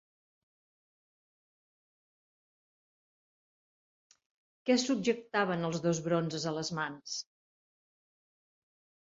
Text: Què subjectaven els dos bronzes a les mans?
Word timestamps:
Què 4.71 4.79
subjectaven 4.85 5.71
els 5.71 5.85
dos 5.87 6.03
bronzes 6.09 6.49
a 6.53 6.55
les 6.59 6.73
mans? 6.81 7.21